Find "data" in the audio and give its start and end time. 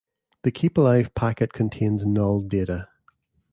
2.41-2.89